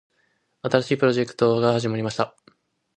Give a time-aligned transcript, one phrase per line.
[0.63, 2.35] 新しいプロジェクトが始まりました。